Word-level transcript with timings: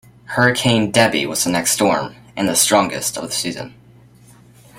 Hurricane 0.29 0.89
Debby 0.89 1.27
was 1.27 1.43
the 1.43 1.51
next 1.51 1.73
storm 1.73 2.15
and 2.35 2.49
the 2.49 2.55
strongest 2.55 3.17
of 3.19 3.23
the 3.29 3.35
season. 3.35 3.75